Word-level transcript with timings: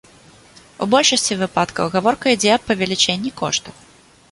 У 0.85 0.87
большасці 0.93 1.37
выпадкаў 1.43 1.93
гаворка 1.97 2.25
ідзе 2.37 2.51
аб 2.57 2.67
павелічэнні 2.73 3.31
коштаў. 3.45 3.73